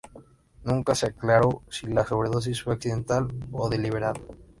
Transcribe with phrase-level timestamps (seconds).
[0.63, 4.19] Nunca se aclaró si la sobredosis fue accidental o deliberada.